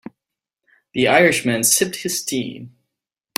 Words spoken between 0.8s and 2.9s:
The Irish man sipped his tea.